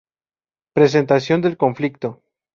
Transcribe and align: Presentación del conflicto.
Presentación 0.73 1.41
del 1.41 1.57
conflicto. 1.57 2.23